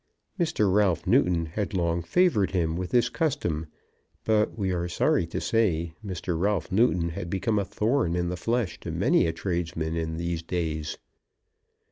[0.39, 0.73] Mr.
[0.73, 3.67] Ralph Newton had long favoured him with his custom;
[4.23, 6.39] but, we are sorry to say, Mr.
[6.41, 10.41] Ralph Newton had become a thorn in the flesh to many a tradesman in these
[10.41, 10.97] days.